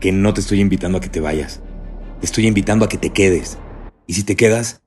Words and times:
que 0.00 0.12
no 0.12 0.34
te 0.34 0.40
estoy 0.40 0.60
invitando 0.60 0.98
a 0.98 1.00
que 1.00 1.08
te 1.08 1.20
vayas. 1.20 1.60
Te 2.20 2.26
estoy 2.26 2.46
invitando 2.46 2.84
a 2.84 2.88
que 2.88 2.98
te 2.98 3.10
quedes. 3.10 3.58
Y 4.06 4.14
si 4.14 4.24
te 4.24 4.36
quedas, 4.36 4.82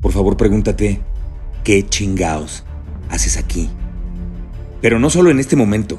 por 0.00 0.12
favor 0.12 0.36
pregúntate, 0.36 1.00
¿qué 1.64 1.86
chingaos 1.86 2.64
haces 3.08 3.36
aquí? 3.36 3.68
Pero 4.80 4.98
no 4.98 5.10
solo 5.10 5.30
en 5.30 5.40
este 5.40 5.56
momento. 5.56 5.98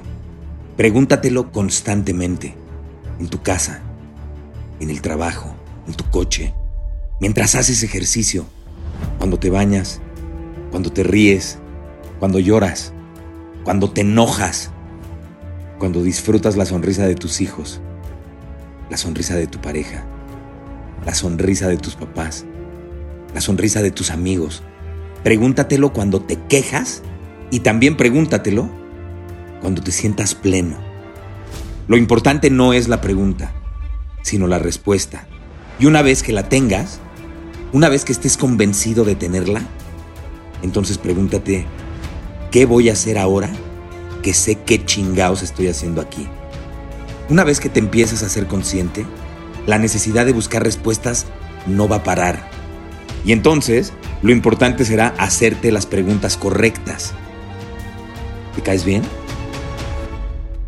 Pregúntatelo 0.77 1.51
constantemente. 1.51 2.55
En 3.19 3.27
tu 3.27 3.41
casa, 3.43 3.81
en 4.79 4.89
el 4.89 5.01
trabajo, 5.01 5.55
en 5.87 5.93
tu 5.93 6.09
coche, 6.09 6.55
mientras 7.19 7.53
haces 7.53 7.83
ejercicio, 7.83 8.47
cuando 9.19 9.37
te 9.37 9.51
bañas, 9.51 10.01
cuando 10.71 10.91
te 10.91 11.03
ríes, 11.03 11.59
cuando 12.19 12.39
lloras, 12.39 12.93
cuando 13.63 13.91
te 13.91 14.01
enojas, 14.01 14.71
cuando 15.77 16.01
disfrutas 16.01 16.57
la 16.57 16.65
sonrisa 16.65 17.05
de 17.05 17.13
tus 17.13 17.41
hijos 17.41 17.79
la 18.91 18.97
sonrisa 18.97 19.35
de 19.35 19.47
tu 19.47 19.59
pareja, 19.61 20.03
la 21.05 21.15
sonrisa 21.15 21.69
de 21.69 21.77
tus 21.77 21.95
papás, 21.95 22.45
la 23.33 23.39
sonrisa 23.39 23.81
de 23.81 23.89
tus 23.89 24.11
amigos. 24.11 24.63
Pregúntatelo 25.23 25.93
cuando 25.93 26.21
te 26.21 26.37
quejas 26.49 27.01
y 27.51 27.61
también 27.61 27.95
pregúntatelo 27.95 28.69
cuando 29.61 29.81
te 29.81 29.93
sientas 29.93 30.35
pleno. 30.35 30.75
Lo 31.87 31.95
importante 31.95 32.49
no 32.49 32.73
es 32.73 32.89
la 32.89 32.99
pregunta, 32.99 33.53
sino 34.23 34.45
la 34.45 34.59
respuesta. 34.59 35.25
Y 35.79 35.85
una 35.85 36.01
vez 36.01 36.21
que 36.21 36.33
la 36.33 36.49
tengas, 36.49 36.99
una 37.71 37.87
vez 37.87 38.03
que 38.03 38.11
estés 38.11 38.35
convencido 38.35 39.05
de 39.05 39.15
tenerla, 39.15 39.61
entonces 40.63 40.97
pregúntate, 40.97 41.65
¿qué 42.51 42.65
voy 42.65 42.89
a 42.89 42.93
hacer 42.93 43.17
ahora 43.17 43.49
que 44.21 44.33
sé 44.33 44.55
qué 44.55 44.83
chingados 44.83 45.43
estoy 45.43 45.69
haciendo 45.69 46.01
aquí? 46.01 46.27
Una 47.31 47.45
vez 47.45 47.61
que 47.61 47.69
te 47.69 47.79
empiezas 47.79 48.23
a 48.23 48.29
ser 48.29 48.45
consciente, 48.45 49.05
la 49.65 49.77
necesidad 49.77 50.25
de 50.25 50.33
buscar 50.33 50.65
respuestas 50.65 51.27
no 51.65 51.87
va 51.87 51.95
a 51.95 52.03
parar. 52.03 52.49
Y 53.23 53.31
entonces, 53.31 53.93
lo 54.21 54.33
importante 54.33 54.83
será 54.83 55.15
hacerte 55.17 55.71
las 55.71 55.85
preguntas 55.85 56.35
correctas. 56.35 57.13
¿Te 58.53 58.61
caes 58.61 58.83
bien? 58.83 59.03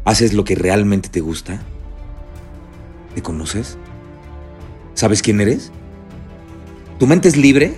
¿Haces 0.06 0.32
lo 0.32 0.46
que 0.46 0.56
realmente 0.56 1.10
te 1.10 1.20
gusta? 1.20 1.62
¿Te 3.14 3.22
conoces? 3.22 3.78
¿Sabes 4.94 5.22
quién 5.22 5.42
eres? 5.42 5.70
¿Tu 6.98 7.08
mente 7.08 7.28
es 7.28 7.36
libre 7.36 7.74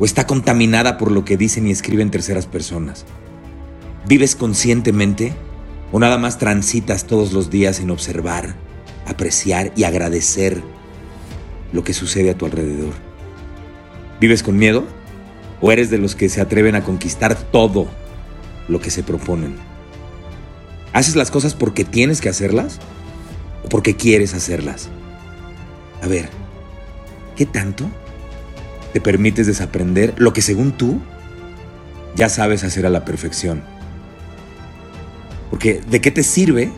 o 0.00 0.04
está 0.04 0.26
contaminada 0.26 0.98
por 0.98 1.12
lo 1.12 1.24
que 1.24 1.36
dicen 1.36 1.68
y 1.68 1.70
escriben 1.70 2.10
terceras 2.10 2.46
personas? 2.46 3.04
¿Vives 4.08 4.34
conscientemente 4.34 5.34
¿O 5.94 6.00
nada 6.00 6.18
más 6.18 6.38
transitas 6.38 7.04
todos 7.04 7.32
los 7.32 7.50
días 7.50 7.78
en 7.78 7.88
observar, 7.88 8.56
apreciar 9.06 9.70
y 9.76 9.84
agradecer 9.84 10.60
lo 11.72 11.84
que 11.84 11.92
sucede 11.92 12.30
a 12.30 12.34
tu 12.34 12.46
alrededor? 12.46 12.94
¿Vives 14.20 14.42
con 14.42 14.56
miedo? 14.56 14.82
¿O 15.60 15.70
eres 15.70 15.90
de 15.90 15.98
los 15.98 16.16
que 16.16 16.28
se 16.28 16.40
atreven 16.40 16.74
a 16.74 16.82
conquistar 16.82 17.36
todo 17.36 17.86
lo 18.66 18.80
que 18.80 18.90
se 18.90 19.04
proponen? 19.04 19.54
¿Haces 20.92 21.14
las 21.14 21.30
cosas 21.30 21.54
porque 21.54 21.84
tienes 21.84 22.20
que 22.20 22.28
hacerlas 22.28 22.80
o 23.64 23.68
porque 23.68 23.94
quieres 23.94 24.34
hacerlas? 24.34 24.88
A 26.02 26.08
ver, 26.08 26.28
¿qué 27.36 27.46
tanto 27.46 27.88
te 28.92 29.00
permites 29.00 29.46
desaprender 29.46 30.12
lo 30.16 30.32
que 30.32 30.42
según 30.42 30.72
tú 30.72 31.00
ya 32.16 32.28
sabes 32.28 32.64
hacer 32.64 32.84
a 32.84 32.90
la 32.90 33.04
perfección? 33.04 33.73
Porque 35.54 35.80
¿de 35.88 36.00
qué 36.00 36.10
te 36.10 36.24
sirve 36.24 36.72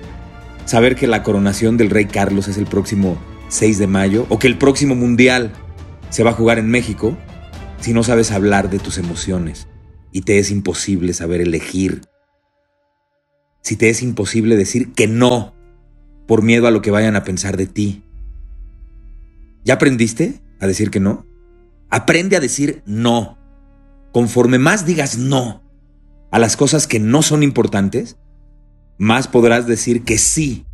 saber 0.67 0.97
que 0.97 1.07
la 1.07 1.23
coronación 1.23 1.79
del 1.79 1.89
rey 1.89 2.05
Carlos 2.05 2.47
es 2.47 2.59
el 2.59 2.67
próximo 2.67 3.17
6 3.49 3.79
de 3.79 3.87
mayo 3.87 4.27
o 4.29 4.39
que 4.39 4.49
el 4.49 4.59
próximo 4.59 4.95
mundial 4.95 5.51
se 6.11 6.23
va 6.23 6.33
a 6.33 6.35
jugar 6.35 6.59
en 6.59 6.69
México 6.69 7.17
si 7.81 7.95
no 7.95 8.03
sabes 8.03 8.33
hablar 8.33 8.69
de 8.69 8.79
tus 8.79 8.99
emociones 8.99 9.67
y 10.13 10.21
te 10.21 10.39
es 10.39 10.51
imposible 10.51 11.15
saber 11.15 11.41
elegir? 11.41 12.03
Si 13.63 13.77
te 13.77 13.89
es 13.89 14.03
imposible 14.03 14.57
decir 14.57 14.93
que 14.93 15.07
no 15.07 15.55
por 16.27 16.43
miedo 16.43 16.67
a 16.67 16.71
lo 16.71 16.83
que 16.83 16.91
vayan 16.91 17.17
a 17.17 17.25
pensar 17.25 17.57
de 17.57 17.69
ti. 17.69 18.03
¿Ya 19.65 19.73
aprendiste 19.73 20.43
a 20.61 20.67
decir 20.67 20.91
que 20.91 21.01
no? 21.01 21.25
Aprende 21.89 22.37
a 22.37 22.41
decir 22.41 22.83
no. 22.85 23.39
Conforme 24.13 24.59
más 24.59 24.85
digas 24.85 25.17
no 25.17 25.63
a 26.31 26.39
las 26.39 26.59
cosas 26.59 26.87
que 26.87 27.01
no 27.01 27.23
son 27.23 27.43
importantes, 27.43 28.19
más 28.99 29.29
podrás 29.29 29.67
decir 29.67 30.03
que 30.05 30.19
sí 30.19 30.65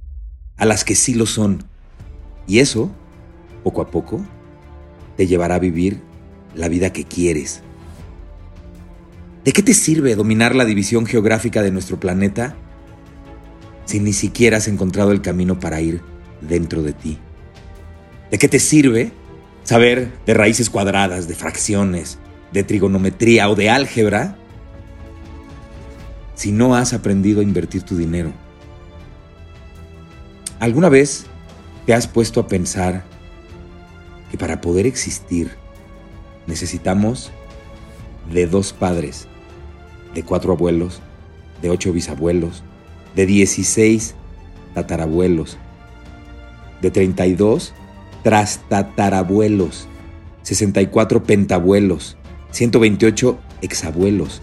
a 0.57 0.65
las 0.65 0.85
que 0.85 0.95
sí 0.95 1.15
lo 1.15 1.27
son. 1.27 1.65
Y 2.47 2.59
eso, 2.61 2.91
poco 3.65 3.83
a 3.83 3.91
poco, 3.91 4.25
te 5.17 5.27
llevará 5.27 5.57
a 5.57 5.61
vivir 5.61 6.01
la 6.55 6.69
vida 6.69 6.93
que 6.93 7.05
quieres. 7.05 7.63
¿De 9.45 9.53
qué 9.53 9.63
te 9.63 9.75
sirve 9.75 10.15
dominar 10.15 10.55
la 10.55 10.65
división 10.65 11.05
geográfica 11.07 11.63
de 11.63 11.73
nuestro 11.73 11.99
planeta 11.99 12.55
si 13.87 13.99
ni 13.99 14.13
siquiera 14.13 14.59
has 14.59 14.69
encontrado 14.69 15.11
el 15.11 15.21
camino 15.21 15.59
para 15.59 15.81
ir 15.81 16.01
dentro 16.41 16.83
de 16.83 16.93
ti? 16.93 17.19
¿De 18.31 18.39
qué 18.39 18.49
te 18.49 18.61
sirve 18.61 19.13
saber 19.65 20.13
de 20.27 20.35
raíces 20.35 20.71
cuadradas, 20.71 21.27
de 21.29 21.35
fracciones, 21.35 22.19
de 22.53 22.63
trigonometría 22.63 23.51
o 23.51 23.57
de 23.57 23.71
álgebra 23.71 24.37
si 26.43 26.51
no 26.51 26.75
has 26.75 26.93
aprendido 26.93 27.39
a 27.39 27.45
invertir 27.45 27.85
tu 27.85 27.97
dinero? 27.97 28.33
¿Alguna 30.59 30.89
vez 30.89 31.27
te 31.87 31.95
has 31.95 32.09
puesto 32.09 32.41
a 32.41 32.49
pensar 32.49 33.05
que 34.29 34.37
para 34.37 34.61
poder 34.61 34.85
existir 34.85 35.53
necesitamos 36.49 37.31
de 38.33 38.49
dos 38.49 38.73
padres, 38.73 39.29
de 40.17 40.25
cuatro 40.25 40.53
abuelos, 40.53 41.01
de 41.63 41.71
ocho 41.71 41.93
bisabuelos, 41.93 42.65
de 43.15 43.25
dieciséis 43.25 44.17
tatarabuelos, 44.75 45.59
de 46.81 46.91
treinta 46.91 47.25
y 47.25 47.35
dos 47.35 47.73
trastatarabuelos, 48.25 49.87
sesenta 50.43 50.83
y 50.83 50.89
cuatro 50.89 51.23
pentabuelos, 51.23 52.17
ciento 52.51 52.81
veintiocho 52.81 53.39
exabuelos, 53.61 54.43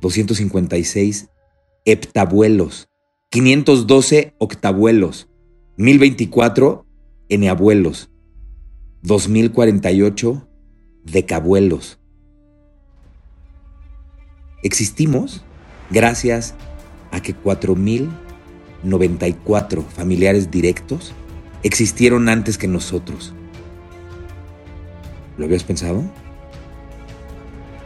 256 0.00 1.28
heptabuelos, 1.84 2.88
512 3.30 4.34
octabuelos, 4.38 5.28
1024 5.76 6.86
eneabuelos, 7.28 8.10
2048 9.02 10.48
decabuelos. 11.04 12.00
Existimos 14.62 15.44
gracias 15.90 16.54
a 17.12 17.20
que 17.20 17.34
4094 17.34 19.82
familiares 19.82 20.50
directos 20.50 21.12
existieron 21.62 22.28
antes 22.28 22.58
que 22.58 22.68
nosotros. 22.68 23.32
¿Lo 25.36 25.46
habías 25.46 25.64
pensado? 25.64 26.04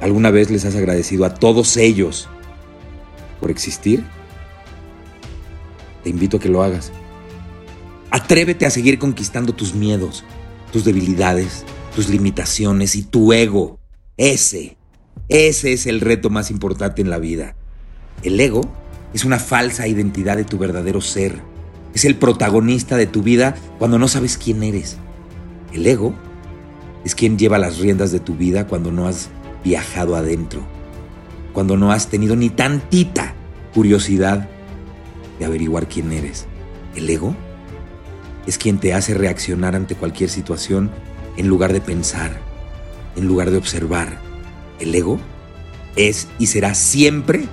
¿Alguna 0.03 0.33
vez 0.33 0.51
les 0.51 0.65
has 0.65 0.75
agradecido 0.75 1.25
a 1.25 1.33
todos 1.33 1.77
ellos 1.77 2.29
por 3.41 3.53
existir? 3.53 4.03
Te 6.03 6.11
invito 6.11 6.39
a 6.39 6.41
que 6.41 6.49
lo 6.49 6.65
hagas. 6.65 6.91
Atrévete 8.11 8.67
a 8.67 8.71
seguir 8.71 8.99
conquistando 8.99 9.55
tus 9.55 9.77
miedos, 9.77 10.25
tus 10.73 10.85
debilidades, 10.85 11.65
tus 11.95 12.09
limitaciones 12.09 12.97
y 12.97 13.05
tu 13.05 13.33
ego. 13.33 13.79
Ese, 14.17 14.77
ese 15.29 15.73
es 15.73 15.87
el 15.87 16.01
reto 16.01 16.31
más 16.31 16.51
importante 16.51 17.01
en 17.01 17.09
la 17.09 17.21
vida. 17.21 17.55
El 18.25 18.41
ego 18.41 18.63
es 19.15 19.25
una 19.25 19.39
falsa 19.39 19.87
identidad 19.87 20.37
de 20.37 20.45
tu 20.45 20.59
verdadero 20.59 21.01
ser. 21.01 21.41
Es 21.95 22.05
el 22.05 22.17
protagonista 22.17 22.97
de 22.97 23.07
tu 23.07 23.23
vida 23.23 23.55
cuando 23.79 24.01
no 24.01 24.09
sabes 24.09 24.37
quién 24.37 24.65
eres. 24.65 24.97
El 25.73 25.87
ego 25.87 26.13
es 27.05 27.15
quien 27.15 27.39
lleva 27.39 27.57
las 27.59 27.79
riendas 27.79 28.11
de 28.11 28.19
tu 28.19 28.35
vida 28.35 28.67
cuando 28.67 28.91
no 28.91 29.07
has 29.07 29.29
viajado 29.65 30.17
adentro, 30.17 30.63
cuando 31.53 31.77
no 31.77 31.93
has 31.93 32.09
tenido 32.09 32.37
ni 32.37 32.51
tantita 32.51 33.35
curiosidad 33.75 34.49
de 35.39 35.45
averiguar 35.45 35.89
quién 35.89 36.13
eres. 36.13 36.47
El 36.95 37.09
ego 37.09 37.35
es 38.47 38.59
quien 38.59 38.79
te 38.79 38.95
hace 38.95 39.15
reaccionar 39.15 39.75
ante 39.75 39.95
cualquier 39.95 40.31
situación 40.31 40.91
en 41.37 41.49
lugar 41.49 41.73
de 41.73 41.81
pensar, 41.81 42.41
en 43.17 43.27
lugar 43.27 43.51
de 43.51 43.59
observar. 43.59 44.19
El 44.81 44.95
ego 44.95 45.19
es 45.97 46.29
y 46.39 46.47
será 46.47 46.75
siempre 46.75 47.47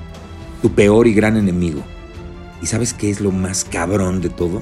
tu 0.62 0.72
peor 0.72 1.08
y 1.08 1.14
gran 1.14 1.38
enemigo. 1.38 1.84
¿Y 2.62 2.66
sabes 2.66 2.94
qué 2.94 3.10
es 3.10 3.22
lo 3.22 3.32
más 3.32 3.64
cabrón 3.64 4.22
de 4.22 4.30
todo? 4.30 4.62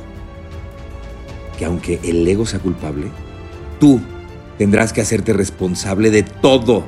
Que 1.58 1.66
aunque 1.66 2.00
el 2.04 2.28
ego 2.28 2.46
sea 2.46 2.60
culpable, 2.60 3.08
tú 3.80 4.00
tendrás 4.58 4.94
que 4.94 5.02
hacerte 5.02 5.34
responsable 5.34 6.12
de 6.12 6.24
todo 6.24 6.86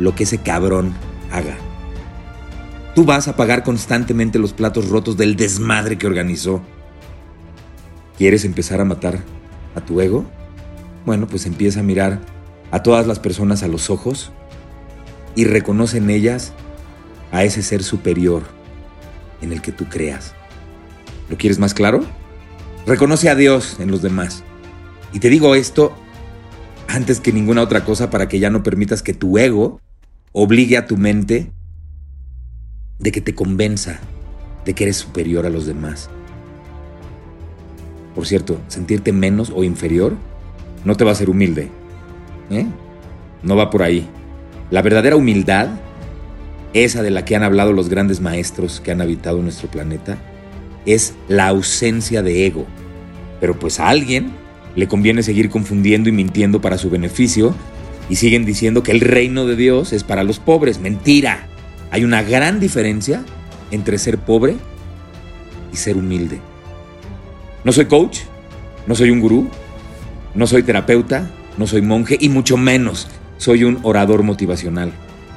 lo 0.00 0.14
que 0.14 0.24
ese 0.24 0.38
cabrón 0.38 0.94
haga. 1.30 1.56
Tú 2.94 3.04
vas 3.04 3.28
a 3.28 3.36
pagar 3.36 3.62
constantemente 3.62 4.38
los 4.38 4.52
platos 4.52 4.88
rotos 4.88 5.16
del 5.16 5.36
desmadre 5.36 5.98
que 5.98 6.06
organizó. 6.06 6.62
¿Quieres 8.18 8.44
empezar 8.44 8.80
a 8.80 8.84
matar 8.84 9.20
a 9.76 9.80
tu 9.80 10.00
ego? 10.00 10.24
Bueno, 11.06 11.26
pues 11.26 11.46
empieza 11.46 11.80
a 11.80 11.84
mirar 11.84 12.18
a 12.70 12.82
todas 12.82 13.06
las 13.06 13.18
personas 13.18 13.62
a 13.62 13.68
los 13.68 13.90
ojos 13.90 14.32
y 15.34 15.44
reconoce 15.44 15.98
en 15.98 16.10
ellas 16.10 16.52
a 17.30 17.44
ese 17.44 17.62
ser 17.62 17.82
superior 17.82 18.42
en 19.42 19.52
el 19.52 19.62
que 19.62 19.70
tú 19.70 19.84
creas. 19.84 20.34
¿Lo 21.28 21.36
quieres 21.36 21.58
más 21.58 21.74
claro? 21.74 22.00
Reconoce 22.86 23.28
a 23.28 23.34
Dios 23.34 23.76
en 23.78 23.90
los 23.90 24.02
demás. 24.02 24.42
Y 25.12 25.20
te 25.20 25.28
digo 25.28 25.54
esto 25.54 25.94
antes 26.88 27.20
que 27.20 27.32
ninguna 27.32 27.62
otra 27.62 27.84
cosa 27.84 28.10
para 28.10 28.28
que 28.28 28.40
ya 28.40 28.50
no 28.50 28.62
permitas 28.62 29.02
que 29.02 29.14
tu 29.14 29.38
ego 29.38 29.80
obligue 30.32 30.76
a 30.76 30.86
tu 30.86 30.96
mente 30.96 31.52
de 32.98 33.12
que 33.12 33.20
te 33.20 33.34
convenza 33.34 34.00
de 34.64 34.74
que 34.74 34.84
eres 34.84 34.96
superior 34.96 35.46
a 35.46 35.50
los 35.50 35.66
demás. 35.66 36.10
Por 38.14 38.26
cierto, 38.26 38.60
sentirte 38.68 39.12
menos 39.12 39.52
o 39.54 39.64
inferior 39.64 40.16
no 40.84 40.94
te 40.96 41.04
va 41.04 41.10
a 41.10 41.12
hacer 41.12 41.30
humilde. 41.30 41.70
¿eh? 42.50 42.66
No 43.42 43.56
va 43.56 43.70
por 43.70 43.82
ahí. 43.82 44.06
La 44.70 44.82
verdadera 44.82 45.16
humildad, 45.16 45.68
esa 46.74 47.02
de 47.02 47.10
la 47.10 47.24
que 47.24 47.34
han 47.34 47.42
hablado 47.42 47.72
los 47.72 47.88
grandes 47.88 48.20
maestros 48.20 48.80
que 48.80 48.92
han 48.92 49.00
habitado 49.00 49.42
nuestro 49.42 49.70
planeta, 49.70 50.18
es 50.86 51.14
la 51.28 51.48
ausencia 51.48 52.22
de 52.22 52.46
ego. 52.46 52.66
Pero 53.40 53.58
pues 53.58 53.80
a 53.80 53.88
alguien 53.88 54.30
le 54.76 54.86
conviene 54.86 55.22
seguir 55.22 55.50
confundiendo 55.50 56.08
y 56.08 56.12
mintiendo 56.12 56.60
para 56.60 56.78
su 56.78 56.90
beneficio 56.90 57.54
y 58.10 58.16
siguen 58.16 58.44
diciendo 58.44 58.82
que 58.82 58.90
el 58.90 59.00
reino 59.00 59.46
de 59.46 59.54
Dios 59.54 59.92
es 59.92 60.02
para 60.02 60.24
los 60.24 60.40
pobres. 60.40 60.80
Mentira. 60.80 61.46
Hay 61.92 62.04
una 62.04 62.22
gran 62.22 62.60
diferencia 62.60 63.24
entre 63.70 63.98
ser 63.98 64.18
pobre 64.18 64.56
y 65.72 65.76
ser 65.76 65.96
humilde. 65.96 66.40
No 67.64 67.72
soy 67.72 67.86
coach, 67.86 68.18
no 68.86 68.96
soy 68.96 69.10
un 69.10 69.20
gurú, 69.20 69.48
no 70.34 70.46
soy 70.46 70.64
terapeuta, 70.64 71.30
no 71.56 71.66
soy 71.66 71.82
monje 71.82 72.18
y 72.20 72.28
mucho 72.28 72.56
menos 72.56 73.06
soy 73.38 73.62
un 73.64 73.78
orador 73.84 74.24
motivacional. 74.24 74.92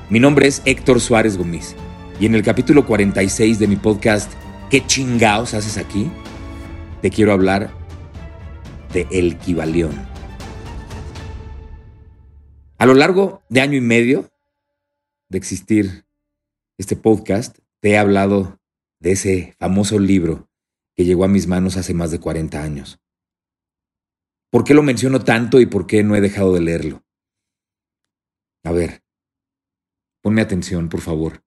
Mi 0.10 0.20
nombre 0.20 0.48
es 0.48 0.64
Héctor 0.66 1.00
Suárez 1.00 1.38
Gómez 1.38 1.76
y 2.20 2.26
en 2.26 2.34
el 2.34 2.42
capítulo 2.42 2.86
46 2.86 3.60
de 3.60 3.68
mi 3.68 3.76
podcast 3.76 4.32
¿Qué 4.72 4.84
chingaos 4.84 5.54
haces 5.54 5.78
aquí? 5.78 6.10
Te 7.04 7.12
quiero 7.12 7.34
hablar 7.34 7.70
de 8.92 9.06
El 9.12 9.38
Kibalión. 9.38 10.13
A 12.84 12.86
lo 12.86 12.96
largo 12.96 13.42
de 13.48 13.62
año 13.62 13.78
y 13.78 13.82
medio 13.82 14.30
de 15.30 15.38
existir 15.38 16.06
este 16.78 16.98
podcast, 16.98 17.60
te 17.80 17.92
he 17.92 17.98
hablado 17.98 18.60
de 19.00 19.14
ese 19.14 19.56
famoso 19.58 20.00
libro 20.00 20.50
que 20.94 21.06
llegó 21.06 21.24
a 21.24 21.30
mis 21.30 21.48
manos 21.48 21.78
hace 21.78 21.94
más 21.94 22.12
de 22.12 22.20
40 22.20 22.62
años. 22.62 23.00
¿Por 24.50 24.66
qué 24.66 24.74
lo 24.74 24.84
menciono 24.84 25.24
tanto 25.24 25.62
y 25.62 25.66
por 25.66 25.88
qué 25.88 26.04
no 26.04 26.18
he 26.18 26.20
dejado 26.20 26.54
de 26.54 26.60
leerlo? 26.60 27.06
A 28.66 28.74
ver, 28.74 29.02
ponme 30.22 30.42
atención, 30.42 30.90
por 30.90 31.00
favor. 31.00 31.42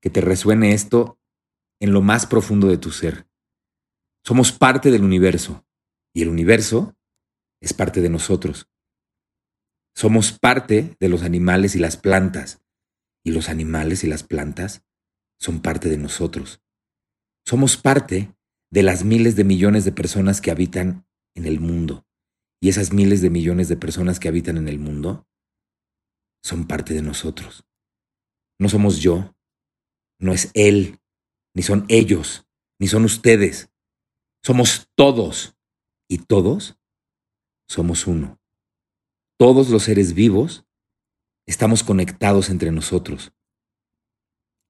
Que 0.00 0.08
te 0.08 0.20
resuene 0.20 0.72
esto 0.72 1.18
en 1.80 1.92
lo 1.92 2.00
más 2.00 2.26
profundo 2.26 2.68
de 2.68 2.78
tu 2.78 2.92
ser. 2.92 3.26
Somos 4.22 4.52
parte 4.52 4.92
del 4.92 5.02
universo 5.02 5.66
y 6.14 6.22
el 6.22 6.28
universo 6.28 6.94
es 7.60 7.72
parte 7.72 8.00
de 8.00 8.08
nosotros. 8.08 8.71
Somos 9.94 10.38
parte 10.38 10.96
de 10.98 11.08
los 11.08 11.22
animales 11.22 11.76
y 11.76 11.78
las 11.78 11.96
plantas 11.96 12.62
y 13.24 13.32
los 13.32 13.48
animales 13.48 14.04
y 14.04 14.06
las 14.06 14.22
plantas 14.22 14.82
son 15.38 15.60
parte 15.60 15.88
de 15.88 15.98
nosotros. 15.98 16.62
Somos 17.46 17.76
parte 17.76 18.34
de 18.70 18.82
las 18.82 19.04
miles 19.04 19.36
de 19.36 19.44
millones 19.44 19.84
de 19.84 19.92
personas 19.92 20.40
que 20.40 20.50
habitan 20.50 21.06
en 21.34 21.46
el 21.46 21.60
mundo. 21.60 22.06
Y 22.60 22.68
esas 22.68 22.92
miles 22.92 23.20
de 23.20 23.30
millones 23.30 23.68
de 23.68 23.76
personas 23.76 24.20
que 24.20 24.28
habitan 24.28 24.56
en 24.56 24.68
el 24.68 24.78
mundo 24.78 25.26
son 26.42 26.66
parte 26.66 26.94
de 26.94 27.02
nosotros. 27.02 27.64
No 28.58 28.68
somos 28.68 29.00
yo, 29.00 29.34
no 30.20 30.32
es 30.32 30.50
él, 30.54 31.00
ni 31.54 31.62
son 31.62 31.84
ellos, 31.88 32.46
ni 32.78 32.88
son 32.88 33.04
ustedes. 33.04 33.70
Somos 34.42 34.88
todos. 34.96 35.56
Y 36.08 36.18
todos 36.18 36.78
somos 37.66 38.06
uno. 38.06 38.41
Todos 39.42 39.70
los 39.70 39.82
seres 39.82 40.14
vivos 40.14 40.64
estamos 41.46 41.82
conectados 41.82 42.48
entre 42.48 42.70
nosotros. 42.70 43.32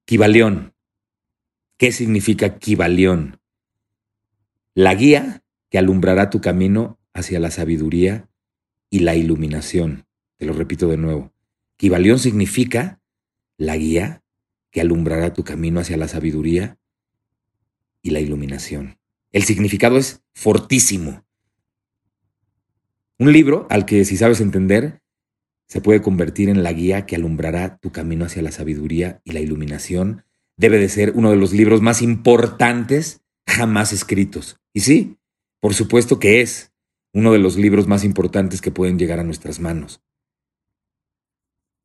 Kibalión. 0.03 0.73
¿Qué 1.77 1.91
significa 1.91 2.57
Kibalión? 2.57 3.39
La 4.73 4.95
guía 4.95 5.43
que 5.69 5.77
alumbrará 5.77 6.31
tu 6.31 6.41
camino 6.41 6.99
hacia 7.13 7.39
la 7.39 7.51
sabiduría 7.51 8.31
y 8.89 9.01
la 9.01 9.13
iluminación. 9.13 10.07
Te 10.37 10.47
lo 10.47 10.53
repito 10.53 10.87
de 10.87 10.97
nuevo. 10.97 11.31
Kibalión 11.77 12.17
significa 12.17 12.99
la 13.57 13.77
guía 13.77 14.23
que 14.71 14.81
alumbrará 14.81 15.33
tu 15.33 15.43
camino 15.43 15.81
hacia 15.81 15.97
la 15.97 16.07
sabiduría 16.07 16.79
y 18.01 18.09
la 18.09 18.21
iluminación. 18.21 18.97
El 19.33 19.43
significado 19.43 19.99
es 19.99 20.23
fortísimo. 20.33 21.22
Un 23.19 23.31
libro 23.31 23.67
al 23.69 23.85
que, 23.85 24.05
si 24.05 24.17
sabes 24.17 24.41
entender, 24.41 25.01
se 25.67 25.81
puede 25.81 26.01
convertir 26.01 26.49
en 26.49 26.63
la 26.63 26.73
guía 26.73 27.05
que 27.05 27.15
alumbrará 27.15 27.77
tu 27.77 27.91
camino 27.91 28.25
hacia 28.25 28.41
la 28.41 28.51
sabiduría 28.51 29.21
y 29.23 29.31
la 29.31 29.39
iluminación, 29.39 30.25
debe 30.57 30.77
de 30.77 30.89
ser 30.89 31.13
uno 31.15 31.31
de 31.31 31.37
los 31.37 31.53
libros 31.53 31.81
más 31.81 32.01
importantes 32.01 33.21
jamás 33.47 33.93
escritos. 33.93 34.57
Y 34.73 34.81
sí, 34.81 35.17
por 35.59 35.73
supuesto 35.73 36.19
que 36.19 36.41
es 36.41 36.73
uno 37.13 37.31
de 37.31 37.39
los 37.39 37.57
libros 37.57 37.87
más 37.87 38.03
importantes 38.03 38.61
que 38.61 38.71
pueden 38.71 38.97
llegar 38.97 39.19
a 39.19 39.23
nuestras 39.23 39.59
manos. 39.59 40.01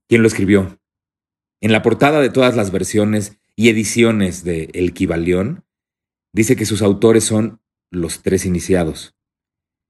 ¿Quién 0.09 0.23
lo 0.23 0.29
escribió? 0.29 0.81
En 1.61 1.73
la 1.73 1.83
portada 1.83 2.21
de 2.21 2.31
todas 2.31 2.57
las 2.57 2.71
versiones 2.71 3.39
y 3.57 3.69
ediciones 3.69 4.45
de 4.45 4.71
El 4.73 4.95
Kibalión, 4.95 5.65
dice 6.33 6.57
que 6.57 6.65
sus 6.65 6.83
autores 6.83 7.25
son 7.25 7.61
los 7.91 8.23
tres 8.23 8.47
iniciados. 8.47 9.18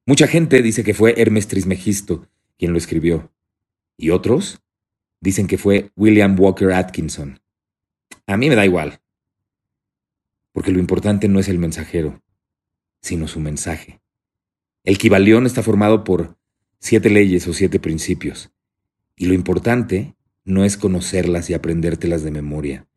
Mucha 0.08 0.26
gente 0.26 0.62
dice 0.62 0.84
que 0.84 0.94
fue 0.94 1.20
Hermes 1.20 1.48
Trismegisto 1.48 2.26
quien 2.56 2.72
lo 2.72 2.78
escribió, 2.78 3.30
y 3.98 4.08
otros 4.08 4.62
dicen 5.20 5.46
que 5.46 5.58
fue 5.58 5.90
William 5.96 6.34
Walker 6.40 6.72
Atkinson. 6.72 7.40
A 8.26 8.38
mí 8.38 8.48
me 8.48 8.56
da 8.56 8.64
igual, 8.64 9.02
porque 10.52 10.72
lo 10.72 10.78
importante 10.78 11.28
no 11.28 11.38
es 11.38 11.50
el 11.50 11.58
mensajero, 11.58 12.22
sino 13.02 13.28
su 13.28 13.38
mensaje. 13.38 14.00
El 14.82 14.96
Kibalión 14.96 15.44
está 15.44 15.62
formado 15.62 16.04
por 16.04 16.38
siete 16.78 17.10
leyes 17.10 17.46
o 17.46 17.52
siete 17.52 17.78
principios, 17.78 18.50
y 19.14 19.26
lo 19.26 19.34
importante 19.34 20.16
no 20.42 20.64
es 20.64 20.78
conocerlas 20.78 21.50
y 21.50 21.54
aprendértelas 21.54 22.22
de 22.22 22.30
memoria. 22.30 22.88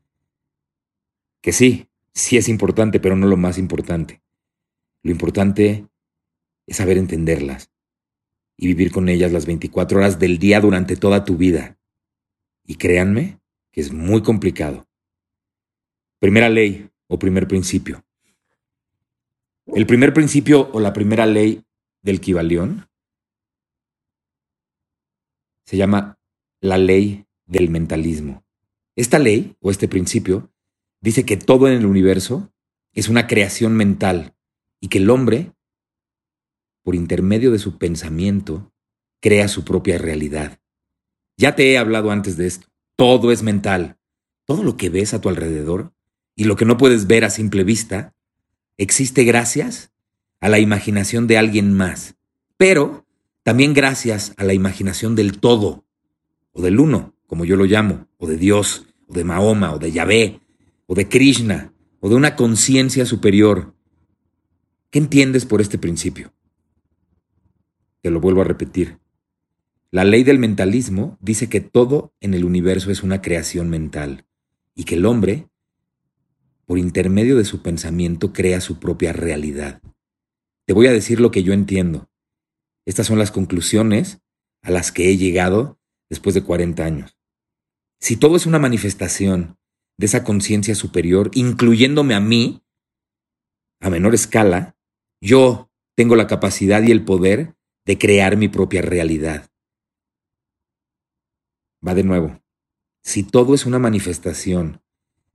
Que 1.41 1.51
sí, 1.51 1.89
sí 2.13 2.37
es 2.37 2.47
importante, 2.47 3.01
pero 3.01 3.17
no 3.17 3.27
lo 3.27 3.35
más 3.35 3.57
importante. 3.57 4.21
Lo 5.03 5.11
importante 5.11 5.90
es 6.67 6.77
saber 6.77 6.97
entenderlas 6.97 7.71
y 8.57 8.67
vivir 8.67 8.91
con 8.91 9.09
ellas 9.09 9.31
las 9.31 9.45
24 9.45 9.97
horas 9.97 10.19
del 10.19 10.37
día 10.37 10.61
durante 10.61 10.95
toda 10.95 11.25
tu 11.25 11.37
vida. 11.37 11.79
Y 12.65 12.75
créanme 12.75 13.39
que 13.71 13.81
es 13.81 13.91
muy 13.91 14.21
complicado. 14.21 14.87
Primera 16.19 16.49
ley 16.49 16.89
o 17.07 17.17
primer 17.17 17.47
principio. 17.47 18.05
El 19.65 19.85
primer 19.85 20.13
principio 20.13 20.69
o 20.73 20.79
la 20.79 20.93
primera 20.93 21.25
ley 21.25 21.63
del 22.01 22.21
Kibalión 22.21 22.87
se 25.65 25.77
llama 25.77 26.19
la 26.59 26.77
ley 26.77 27.25
del 27.45 27.69
mentalismo. 27.69 28.43
Esta 28.95 29.19
ley 29.19 29.55
o 29.61 29.71
este 29.71 29.87
principio 29.87 30.51
dice 30.99 31.25
que 31.25 31.37
todo 31.37 31.67
en 31.67 31.73
el 31.73 31.85
universo 31.85 32.53
es 32.93 33.09
una 33.09 33.27
creación 33.27 33.75
mental 33.75 34.35
y 34.79 34.89
que 34.89 34.97
el 34.99 35.09
hombre 35.09 35.53
por 36.83 36.95
intermedio 36.95 37.51
de 37.51 37.59
su 37.59 37.77
pensamiento, 37.77 38.71
crea 39.19 39.47
su 39.47 39.63
propia 39.63 39.97
realidad. 39.97 40.59
Ya 41.37 41.55
te 41.55 41.71
he 41.71 41.77
hablado 41.77 42.11
antes 42.11 42.37
de 42.37 42.47
esto. 42.47 42.67
Todo 42.95 43.31
es 43.31 43.43
mental. 43.43 43.97
Todo 44.45 44.63
lo 44.63 44.77
que 44.77 44.89
ves 44.89 45.13
a 45.13 45.21
tu 45.21 45.29
alrededor 45.29 45.93
y 46.35 46.45
lo 46.45 46.55
que 46.55 46.65
no 46.65 46.77
puedes 46.77 47.07
ver 47.07 47.23
a 47.23 47.29
simple 47.29 47.63
vista 47.63 48.13
existe 48.77 49.23
gracias 49.23 49.91
a 50.39 50.49
la 50.49 50.59
imaginación 50.59 51.27
de 51.27 51.37
alguien 51.37 51.73
más, 51.73 52.15
pero 52.57 53.05
también 53.43 53.73
gracias 53.73 54.33
a 54.37 54.43
la 54.43 54.53
imaginación 54.53 55.15
del 55.15 55.39
todo, 55.39 55.85
o 56.51 56.61
del 56.61 56.79
uno, 56.79 57.15
como 57.27 57.45
yo 57.45 57.55
lo 57.55 57.65
llamo, 57.65 58.07
o 58.17 58.27
de 58.27 58.37
Dios, 58.37 58.87
o 59.07 59.13
de 59.13 59.23
Mahoma, 59.23 59.73
o 59.73 59.79
de 59.79 59.91
Yahvé, 59.91 60.41
o 60.87 60.95
de 60.95 61.07
Krishna, 61.07 61.73
o 61.99 62.09
de 62.09 62.15
una 62.15 62.35
conciencia 62.35 63.05
superior. 63.05 63.75
¿Qué 64.89 64.99
entiendes 64.99 65.45
por 65.45 65.61
este 65.61 65.77
principio? 65.77 66.33
Te 68.01 68.09
lo 68.09 68.19
vuelvo 68.19 68.41
a 68.41 68.45
repetir. 68.45 68.99
La 69.91 70.03
ley 70.05 70.23
del 70.23 70.39
mentalismo 70.39 71.17
dice 71.21 71.49
que 71.49 71.61
todo 71.61 72.13
en 72.21 72.33
el 72.33 72.45
universo 72.45 72.91
es 72.91 73.03
una 73.03 73.21
creación 73.21 73.69
mental 73.69 74.25
y 74.73 74.85
que 74.85 74.95
el 74.95 75.05
hombre, 75.05 75.49
por 76.65 76.79
intermedio 76.79 77.37
de 77.37 77.45
su 77.45 77.61
pensamiento, 77.61 78.31
crea 78.31 78.61
su 78.61 78.79
propia 78.79 79.11
realidad. 79.13 79.81
Te 80.65 80.73
voy 80.73 80.87
a 80.87 80.93
decir 80.93 81.19
lo 81.19 81.31
que 81.31 81.43
yo 81.43 81.53
entiendo. 81.53 82.09
Estas 82.85 83.07
son 83.07 83.19
las 83.19 83.31
conclusiones 83.31 84.21
a 84.61 84.71
las 84.71 84.91
que 84.91 85.09
he 85.09 85.17
llegado 85.17 85.79
después 86.09 86.33
de 86.35 86.43
40 86.43 86.83
años. 86.83 87.17
Si 87.99 88.15
todo 88.15 88.35
es 88.35 88.45
una 88.45 88.59
manifestación 88.59 89.57
de 89.97 90.05
esa 90.05 90.23
conciencia 90.23 90.73
superior, 90.73 91.29
incluyéndome 91.33 92.15
a 92.15 92.19
mí, 92.19 92.63
a 93.81 93.89
menor 93.89 94.15
escala, 94.15 94.75
yo 95.21 95.69
tengo 95.95 96.15
la 96.15 96.27
capacidad 96.27 96.81
y 96.81 96.91
el 96.91 97.03
poder 97.03 97.55
de 97.91 97.97
crear 97.97 98.37
mi 98.37 98.47
propia 98.47 98.81
realidad. 98.81 99.51
Va 101.85 101.93
de 101.93 102.05
nuevo. 102.05 102.41
Si 103.01 103.21
todo 103.21 103.53
es 103.53 103.65
una 103.65 103.79
manifestación 103.79 104.81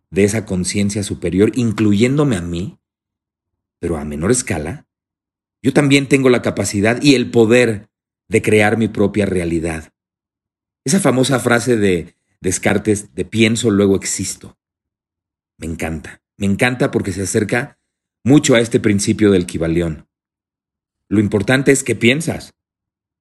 de 0.08 0.25
esa 0.25 0.46
conciencia 0.46 1.02
superior, 1.02 1.52
incluyéndome 1.54 2.34
a 2.34 2.40
mí, 2.40 2.78
pero 3.78 3.98
a 3.98 4.06
menor 4.06 4.30
escala, 4.30 4.86
yo 5.60 5.75
también 5.75 6.08
tengo 6.08 6.30
la 6.30 6.40
capacidad 6.40 6.98
y 7.02 7.14
el 7.14 7.30
poder 7.30 7.90
de 8.26 8.40
crear 8.40 8.78
mi 8.78 8.88
propia 8.88 9.26
realidad. 9.26 9.92
Esa 10.82 10.98
famosa 10.98 11.38
frase 11.38 11.76
de 11.76 12.16
Descartes 12.40 13.14
de 13.14 13.26
pienso, 13.26 13.70
luego 13.70 13.96
existo. 13.96 14.56
Me 15.58 15.66
encanta. 15.66 16.22
Me 16.38 16.46
encanta 16.46 16.90
porque 16.90 17.12
se 17.12 17.20
acerca 17.20 17.78
mucho 18.25 18.54
a 18.54 18.60
este 18.60 18.80
principio 18.80 19.30
del 19.30 19.44
Kibalión. 19.44 20.05
Lo 21.08 21.20
importante 21.20 21.72
es 21.72 21.84
qué 21.84 21.94
piensas 21.94 22.54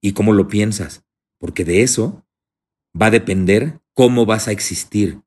y 0.01 0.13
cómo 0.13 0.33
lo 0.33 0.47
piensas, 0.47 1.03
porque 1.37 1.65
de 1.65 1.83
eso 1.83 2.25
va 2.99 3.07
a 3.07 3.11
depender 3.11 3.79
cómo 3.93 4.25
vas 4.25 4.47
a 4.47 4.51
existir. 4.51 5.21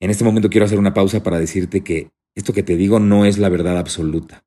En 0.00 0.10
este 0.10 0.24
momento 0.24 0.50
quiero 0.50 0.66
hacer 0.66 0.78
una 0.78 0.94
pausa 0.94 1.22
para 1.22 1.38
decirte 1.38 1.82
que 1.82 2.10
esto 2.34 2.52
que 2.52 2.62
te 2.62 2.76
digo 2.76 2.98
no 2.98 3.24
es 3.24 3.38
la 3.38 3.48
verdad 3.48 3.78
absoluta, 3.78 4.44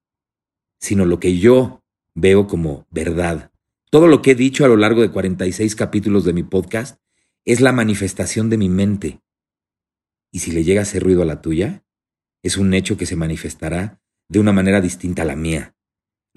sino 0.80 1.06
lo 1.06 1.20
que 1.20 1.38
yo 1.38 1.84
veo 2.16 2.48
como 2.48 2.86
verdad. 2.90 3.52
Todo 3.90 4.08
lo 4.08 4.22
que 4.22 4.32
he 4.32 4.36
dicho 4.36 4.66
a 4.66 4.68
lo 4.68 4.76
largo 4.76 5.02
de 5.02 5.12
46 5.12 5.76
capítulos 5.76 6.26
de 6.26 6.34
mi 6.34 6.44
podcast 6.44 7.00
es 7.46 7.62
la 7.62 7.72
manifestación 7.72 8.50
de 8.50 8.58
mi 8.58 8.68
mente. 8.68 9.22
Y 10.32 10.40
si 10.40 10.52
le 10.52 10.64
llega 10.66 10.82
a 10.82 10.84
hacer 10.84 11.04
ruido 11.04 11.22
a 11.22 11.26
la 11.26 11.42
tuya, 11.42 11.86
es 12.44 12.58
un 12.58 12.74
hecho 12.74 12.98
que 12.98 13.06
se 13.06 13.16
manifestará 13.16 14.02
de 14.28 14.40
una 14.40 14.52
manera 14.52 14.82
distinta 14.82 15.22
a 15.22 15.26
la 15.26 15.38
mía. 15.38 15.77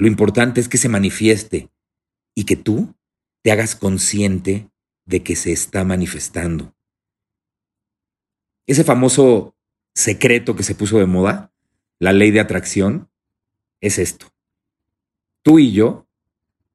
Lo 0.01 0.07
importante 0.07 0.63
es 0.63 0.69
que 0.71 0.79
se 0.79 0.89
manifieste 0.89 1.69
y 2.35 2.45
que 2.45 2.57
tú 2.57 2.95
te 3.43 3.53
hagas 3.53 3.77
consciente 3.77 4.71
de 5.05 5.23
que 5.23 5.37
se 5.37 5.53
está 5.53 5.85
manifestando. 5.85 6.75
Ese 8.67 8.83
famoso 8.83 9.55
secreto 9.93 10.57
que 10.57 10.63
se 10.63 10.75
puso 10.75 10.97
de 10.97 11.05
moda, 11.05 11.53
la 11.99 12.15
ley 12.15 12.31
de 12.31 12.41
atracción, 12.41 13.11
es 13.83 13.99
esto. 13.99 14.29
Tú 15.43 15.59
y 15.59 15.73
yo, 15.73 16.07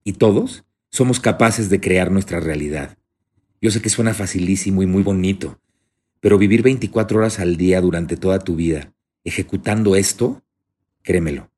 y 0.03 0.13
todos, 0.13 0.63
somos 0.91 1.19
capaces 1.19 1.71
de 1.71 1.81
crear 1.81 2.11
nuestra 2.11 2.39
realidad. 2.39 2.95
Yo 3.59 3.71
sé 3.71 3.81
que 3.81 3.89
suena 3.89 4.13
facilísimo 4.13 4.83
y 4.83 4.85
muy 4.85 5.01
bonito, 5.01 5.59
pero 6.19 6.37
vivir 6.37 6.61
24 6.61 7.17
horas 7.17 7.39
al 7.39 7.57
día 7.57 7.81
durante 7.81 8.17
toda 8.17 8.37
tu 8.37 8.55
vida 8.55 8.93
ejecutando 9.23 9.95
esto, 9.95 10.43
créemelo, 11.01 11.49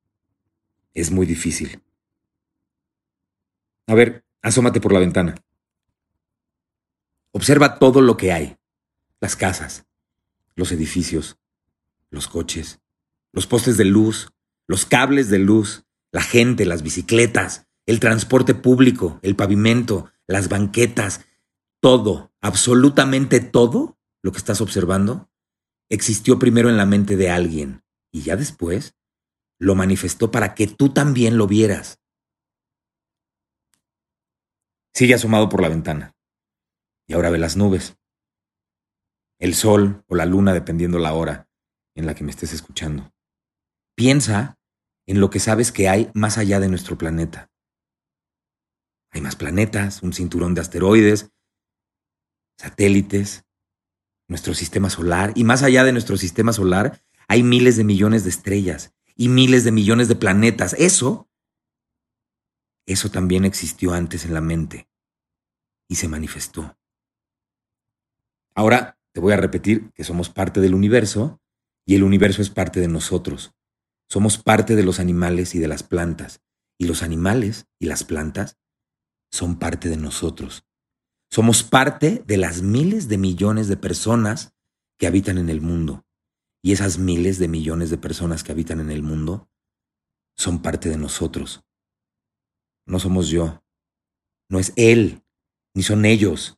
es 0.98 1.12
muy 1.12 1.28
difícil. 1.28 1.80
A 3.86 3.94
ver, 3.94 4.26
asómate 4.42 4.82
por 4.82 4.92
la 4.92 5.00
ventana. 5.00 5.36
Observa 7.32 7.78
todo 7.78 8.02
lo 8.02 8.18
que 8.18 8.32
hay. 8.32 8.58
Las 9.20 9.36
casas, 9.36 9.86
los 10.56 10.72
edificios, 10.72 11.38
los 12.10 12.28
coches, 12.28 12.80
los 13.32 13.46
postes 13.46 13.78
de 13.78 13.86
luz, 13.86 14.32
los 14.66 14.88
cables 14.88 15.30
de 15.30 15.38
luz, 15.38 15.84
la 16.12 16.24
gente, 16.24 16.66
las 16.66 16.82
bicicletas, 16.82 17.68
el 17.86 18.00
transporte 18.00 18.56
público, 18.56 19.20
el 19.22 19.36
pavimento, 19.36 20.12
las 20.26 20.50
banquetas, 20.50 21.26
todo, 21.80 22.32
absolutamente 22.42 23.40
todo 23.40 24.00
lo 24.24 24.32
que 24.32 24.40
estás 24.40 24.62
observando, 24.62 25.30
existió 25.90 26.40
primero 26.40 26.72
en 26.72 26.78
la 26.78 26.88
mente 26.88 27.18
de 27.18 27.30
alguien 27.30 27.84
y 28.12 28.22
ya 28.22 28.36
después 28.36 28.97
lo 29.60 29.76
manifestó 29.76 30.32
para 30.32 30.56
que 30.56 30.68
tú 30.68 30.94
también 30.94 31.38
lo 31.38 31.48
vieras. 31.48 32.00
Sigue 34.94 35.14
asomado 35.14 35.50
por 35.50 35.62
la 35.62 35.70
ventana 35.70 36.14
y 37.08 37.14
ahora 37.14 37.30
ve 37.30 37.38
las 37.38 37.56
nubes, 37.56 37.98
el 39.40 39.54
sol 39.54 40.04
o 40.08 40.16
la 40.16 40.26
luna 40.26 40.54
dependiendo 40.54 41.00
la 41.00 41.14
hora 41.14 41.48
en 41.96 42.06
la 42.06 42.16
que 42.16 42.24
me 42.24 42.32
estés 42.32 42.54
escuchando. 42.54 43.12
Piensa 43.96 44.58
en 45.08 45.20
lo 45.20 45.30
que 45.30 45.40
sabes 45.40 45.72
que 45.72 45.90
hay 45.90 46.12
más 46.14 46.38
allá 46.38 46.60
de 46.60 46.68
nuestro 46.68 46.98
planeta. 46.98 47.50
Hay 49.12 49.22
más 49.22 49.36
planetas, 49.36 50.04
un 50.04 50.14
cinturón 50.14 50.54
de 50.54 50.62
asteroides, 50.62 51.32
satélites, 52.58 53.46
nuestro 54.28 54.54
sistema 54.54 54.90
solar, 54.90 55.32
y 55.36 55.44
más 55.44 55.64
allá 55.64 55.84
de 55.84 55.94
nuestro 55.94 56.18
sistema 56.18 56.52
solar 56.54 57.02
hay 57.28 57.44
miles 57.44 57.78
de 57.78 57.84
millones 57.84 58.24
de 58.24 58.30
estrellas 58.30 58.97
y 59.18 59.30
miles 59.30 59.64
de 59.64 59.72
millones 59.72 60.08
de 60.08 60.16
planetas. 60.16 60.74
Eso, 60.74 61.28
eso 62.86 63.10
también 63.10 63.44
existió 63.44 63.94
antes 63.94 64.24
en 64.24 64.34
la 64.34 64.42
mente 64.42 64.88
y 65.90 65.96
se 65.96 66.08
manifestó. 66.08 66.78
Ahora 68.54 68.98
te 69.12 69.20
voy 69.20 69.34
a 69.34 69.38
repetir 69.38 69.92
que 69.94 70.04
somos 70.04 70.30
parte 70.30 70.62
del 70.62 70.76
universo 70.76 71.42
y 71.86 71.96
el 71.96 72.04
universo 72.04 72.42
es 72.42 72.50
parte 72.50 72.80
de 72.80 72.88
nosotros. 72.88 73.54
Somos 74.08 74.38
parte 74.38 74.76
de 74.76 74.84
los 74.84 75.00
animales 75.00 75.54
y 75.56 75.60
de 75.60 75.68
las 75.68 75.84
plantas, 75.84 76.42
y 76.78 76.86
los 76.86 77.04
animales 77.04 77.68
y 77.80 77.88
las 77.88 78.04
plantas 78.04 78.58
son 79.32 79.60
parte 79.60 79.90
de 79.90 79.98
nosotros. 79.98 80.66
Somos 81.30 81.64
parte 81.64 82.24
de 82.26 82.38
las 82.38 82.62
miles 82.62 83.10
de 83.10 83.18
millones 83.18 83.68
de 83.68 83.76
personas 83.76 84.54
que 84.98 85.08
habitan 85.08 85.38
en 85.38 85.50
el 85.50 85.60
mundo. 85.60 86.07
Y 86.62 86.72
esas 86.72 86.98
miles 86.98 87.40
de 87.40 87.48
millones 87.48 87.90
de 87.90 87.98
personas 87.98 88.44
que 88.44 88.52
habitan 88.52 88.80
en 88.80 88.92
el 88.92 89.04
mundo 89.04 89.50
son 90.36 90.62
parte 90.62 90.90
de 90.90 90.98
nosotros. 90.98 91.64
No 92.86 93.00
somos 93.00 93.30
yo, 93.30 93.64
no 94.50 94.60
es 94.60 94.74
él, 94.76 95.24
ni 95.74 95.84
son 95.84 96.06
ellos, 96.06 96.58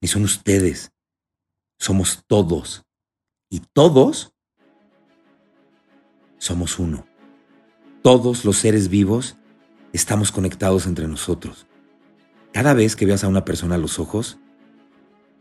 ni 0.00 0.08
son 0.08 0.24
ustedes 0.24 0.92
somos 1.80 2.22
todos. 2.26 2.84
Y 3.48 3.60
todos 3.72 4.32
somos 6.38 6.78
uno. 6.78 7.06
Todos 8.02 8.44
los 8.44 8.58
seres 8.58 8.88
vivos 8.88 9.36
estamos 9.92 10.30
conectados 10.30 10.86
entre 10.86 11.08
nosotros. 11.08 11.66
Cada 12.52 12.74
vez 12.74 12.94
que 12.94 13.06
veas 13.06 13.24
a 13.24 13.28
una 13.28 13.44
persona 13.44 13.74
a 13.74 13.78
los 13.78 13.98
ojos, 13.98 14.38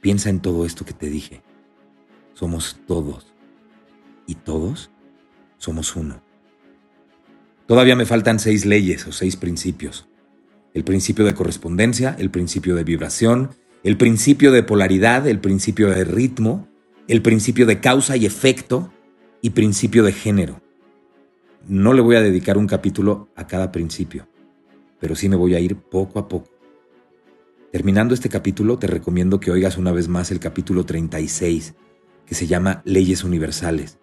piensa 0.02 0.30
en 0.30 0.42
todo 0.42 0.66
esto 0.66 0.86
que 0.86 0.94
te 0.94 1.10
dije. 1.10 1.44
Somos 2.34 2.80
todos. 2.88 3.28
Y 4.30 4.36
todos 4.36 4.92
somos 5.58 5.96
uno. 5.96 6.22
Todavía 7.66 7.96
me 7.96 8.06
faltan 8.06 8.38
seis 8.38 8.64
leyes 8.64 9.08
o 9.08 9.12
seis 9.12 9.36
principios. 9.36 10.08
El 10.76 10.84
principio 10.84 11.26
de 11.26 11.34
correspondencia, 11.34 12.16
el 12.20 12.30
principio 12.30 12.76
de 12.76 12.84
vibración, 12.84 13.56
el 13.82 13.98
principio 13.98 14.52
de 14.52 14.62
polaridad, 14.62 15.26
el 15.26 15.40
principio 15.40 15.90
de 15.90 16.04
ritmo, 16.04 16.68
el 17.08 17.24
principio 17.24 17.66
de 17.66 17.80
causa 17.80 18.18
y 18.18 18.28
efecto 18.28 18.94
y 19.42 19.50
principio 19.50 20.04
de 20.04 20.12
género. 20.12 20.62
No 21.68 21.94
le 21.94 22.02
voy 22.02 22.16
a 22.16 22.22
dedicar 22.22 22.60
un 22.60 22.68
capítulo 22.68 23.30
a 23.36 23.48
cada 23.48 23.72
principio, 23.72 24.28
pero 25.00 25.16
sí 25.16 25.28
me 25.28 25.38
voy 25.38 25.56
a 25.56 25.60
ir 25.60 25.76
poco 25.76 26.20
a 26.20 26.28
poco. 26.28 26.52
Terminando 27.72 28.14
este 28.14 28.30
capítulo, 28.30 28.78
te 28.78 28.86
recomiendo 28.86 29.40
que 29.40 29.50
oigas 29.50 29.76
una 29.76 29.92
vez 29.92 30.08
más 30.08 30.30
el 30.30 30.40
capítulo 30.40 30.86
36, 30.86 31.74
que 32.28 32.36
se 32.36 32.46
llama 32.46 32.84
Leyes 32.86 33.24
Universales. 33.24 33.99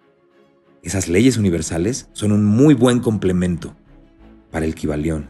Esas 0.83 1.07
leyes 1.07 1.37
universales 1.37 2.09
son 2.13 2.31
un 2.31 2.45
muy 2.45 2.73
buen 2.73 2.99
complemento 2.99 3.75
para 4.51 4.65
el 4.65 4.75
Kibalión. 4.75 5.29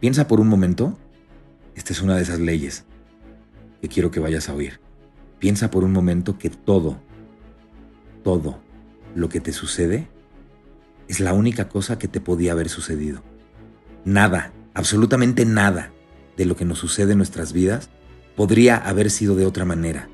Piensa 0.00 0.26
por 0.28 0.40
un 0.40 0.48
momento, 0.48 0.98
esta 1.74 1.92
es 1.92 2.02
una 2.02 2.16
de 2.16 2.22
esas 2.22 2.40
leyes 2.40 2.84
que 3.80 3.88
quiero 3.88 4.10
que 4.10 4.20
vayas 4.20 4.48
a 4.48 4.54
oír. 4.54 4.80
Piensa 5.38 5.70
por 5.70 5.84
un 5.84 5.92
momento 5.92 6.38
que 6.38 6.50
todo, 6.50 7.00
todo 8.22 8.60
lo 9.14 9.28
que 9.28 9.40
te 9.40 9.52
sucede 9.52 10.08
es 11.08 11.20
la 11.20 11.34
única 11.34 11.68
cosa 11.68 11.98
que 11.98 12.08
te 12.08 12.20
podía 12.20 12.52
haber 12.52 12.68
sucedido. 12.68 13.22
Nada, 14.04 14.52
absolutamente 14.74 15.44
nada 15.44 15.92
de 16.36 16.46
lo 16.46 16.56
que 16.56 16.64
nos 16.64 16.78
sucede 16.78 17.12
en 17.12 17.18
nuestras 17.18 17.52
vidas 17.52 17.90
podría 18.36 18.76
haber 18.76 19.10
sido 19.10 19.36
de 19.36 19.46
otra 19.46 19.64
manera. 19.64 20.08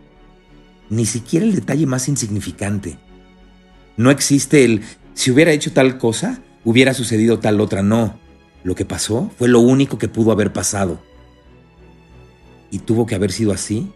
Ni 0.89 1.07
siquiera 1.07 1.47
el 1.47 1.55
detalle 1.55 1.87
más 1.87 2.09
insignificante. 2.09 2.99
No 4.01 4.11
existe 4.11 4.65
el 4.65 4.83
si 5.13 5.31
hubiera 5.31 5.53
hecho 5.53 5.75
tal 5.75 5.99
cosa, 5.99 6.41
hubiera 6.65 6.95
sucedido 6.95 7.39
tal 7.39 7.61
otra. 7.61 7.83
No. 7.83 8.19
Lo 8.65 8.75
que 8.75 8.87
pasó 8.87 9.31
fue 9.37 9.47
lo 9.47 9.61
único 9.61 9.99
que 9.99 10.09
pudo 10.09 10.33
haber 10.33 10.55
pasado. 10.55 11.03
Y 12.71 12.79
tuvo 12.79 13.05
que 13.05 13.15
haber 13.15 13.31
sido 13.31 13.53
así 13.53 13.93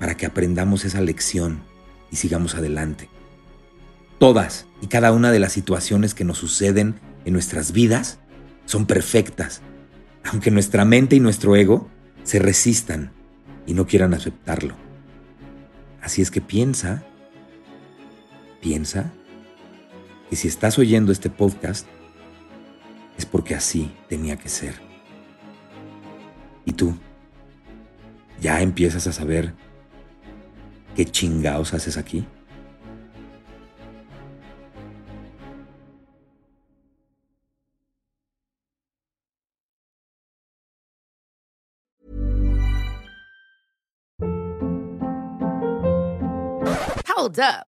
para 0.00 0.16
que 0.16 0.26
aprendamos 0.26 0.84
esa 0.84 1.00
lección 1.00 1.62
y 2.10 2.16
sigamos 2.16 2.56
adelante. 2.56 3.08
Todas 4.18 4.66
y 4.80 4.88
cada 4.88 5.12
una 5.12 5.30
de 5.30 5.38
las 5.38 5.52
situaciones 5.52 6.14
que 6.14 6.24
nos 6.24 6.38
suceden 6.38 6.96
en 7.24 7.32
nuestras 7.32 7.70
vidas 7.70 8.18
son 8.64 8.86
perfectas, 8.86 9.62
aunque 10.24 10.50
nuestra 10.50 10.84
mente 10.84 11.14
y 11.14 11.20
nuestro 11.20 11.54
ego 11.54 11.88
se 12.24 12.40
resistan 12.40 13.12
y 13.68 13.74
no 13.74 13.86
quieran 13.86 14.14
aceptarlo. 14.14 14.74
Así 16.00 16.22
es 16.22 16.32
que 16.32 16.40
piensa, 16.40 17.04
piensa 18.62 19.12
que 20.30 20.36
si 20.36 20.48
estás 20.48 20.78
oyendo 20.78 21.12
este 21.12 21.28
podcast 21.28 21.86
es 23.18 23.26
porque 23.26 23.54
así 23.54 23.92
tenía 24.08 24.36
que 24.36 24.48
ser. 24.48 24.74
¿Y 26.64 26.72
tú? 26.72 26.94
¿Ya 28.40 28.62
empiezas 28.62 29.06
a 29.06 29.12
saber 29.12 29.52
qué 30.94 31.04
chingaos 31.04 31.74
haces 31.74 31.98
aquí? 31.98 32.24
Hold 47.14 47.38
up. 47.38 47.71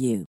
you. 0.00 0.26